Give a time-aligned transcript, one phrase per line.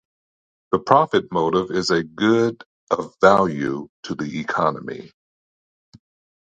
[0.71, 5.11] The profit motive is a good of value to the economy.